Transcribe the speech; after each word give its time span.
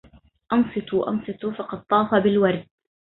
أنصتوا 0.53 1.09
أنصتوا 1.09 1.51
فقد 1.51 1.83
طاف 1.83 2.15
بالورد 2.15 2.67